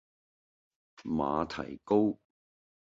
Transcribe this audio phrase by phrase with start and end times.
[1.03, 2.17] 馬蹄糕